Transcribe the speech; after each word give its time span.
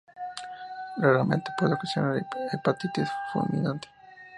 Raramente 0.97 1.51
puede 1.59 1.75
ocasionar 1.75 2.19
hepatitis 2.51 3.07
fulminante. 3.31 3.87